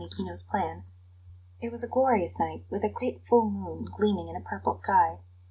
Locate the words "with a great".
2.71-3.23